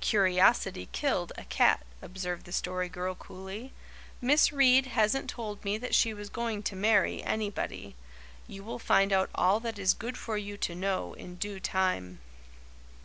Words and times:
"Curiosity 0.00 0.88
killed 0.92 1.32
a 1.36 1.42
cat," 1.46 1.84
observed 2.00 2.44
the 2.46 2.52
Story 2.52 2.88
Girl 2.88 3.16
coolly. 3.16 3.72
"Miss 4.20 4.52
Reade 4.52 4.86
hasn't 4.86 5.28
told 5.28 5.64
me 5.64 5.76
that 5.76 5.92
she 5.92 6.14
was 6.14 6.28
going 6.30 6.62
to 6.62 6.76
marry 6.76 7.20
anybody. 7.24 7.96
You 8.46 8.62
will 8.62 8.78
find 8.78 9.12
out 9.12 9.28
all 9.34 9.58
that 9.58 9.80
is 9.80 9.92
good 9.92 10.16
for 10.16 10.38
you 10.38 10.56
to 10.56 10.76
know 10.76 11.14
in 11.14 11.34
due 11.34 11.58
time." 11.58 12.20